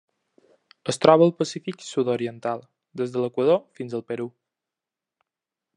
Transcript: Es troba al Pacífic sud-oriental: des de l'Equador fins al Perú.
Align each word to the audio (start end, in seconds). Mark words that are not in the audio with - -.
Es 0.93 0.97
troba 1.03 1.25
al 1.29 1.33
Pacífic 1.41 1.83
sud-oriental: 1.89 2.65
des 3.01 3.15
de 3.17 3.23
l'Equador 3.25 3.61
fins 3.81 3.97
al 3.99 4.07
Perú. 4.13 4.29